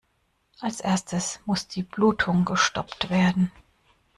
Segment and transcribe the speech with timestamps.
[0.59, 3.51] Als Erstes muss die Blutung gestoppt werden.